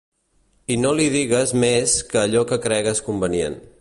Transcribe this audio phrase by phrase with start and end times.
[0.75, 3.61] I no li digues més que allò que cregues convenient.